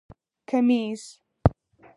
[0.07, 0.11] 👗
[0.49, 1.03] کمېس